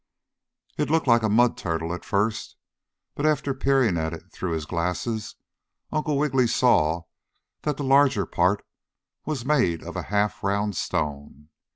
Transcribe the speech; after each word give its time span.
It 0.79 0.89
looked 0.89 1.05
like 1.05 1.21
a 1.21 1.29
mud 1.29 1.55
turtle 1.57 1.93
at 1.93 2.03
first, 2.03 2.55
but 3.13 3.23
after 3.23 3.53
peering 3.53 3.99
at 3.99 4.13
it 4.13 4.31
through 4.31 4.53
his 4.53 4.65
glasses 4.65 5.35
Uncle 5.91 6.17
Wiggily 6.17 6.47
saw 6.47 7.03
that 7.61 7.77
the 7.77 7.83
larger 7.83 8.25
part 8.25 8.65
was 9.25 9.45
made 9.45 9.83
of 9.83 9.95
a 9.95 10.01
half 10.09 10.43
round 10.43 10.75
stone. 10.75 11.49